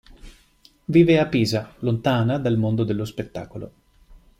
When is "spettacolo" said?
3.05-3.71